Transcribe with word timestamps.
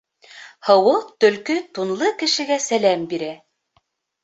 Һыуыҡ 0.69 1.11
төлкө 1.25 1.59
тунлы 1.79 2.11
кешегә 2.23 2.59
сәләм 2.67 3.07
бирә 3.15 3.31